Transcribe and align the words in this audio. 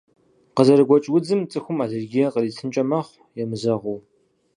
Къызэрыгуэкӏ 0.55 1.07
удзым 1.15 1.41
цӏыхум 1.51 1.77
аллергие 1.83 2.27
къритынкӏэ 2.33 2.83
мэхъу, 2.89 3.21
емызэгъыу. 3.41 3.99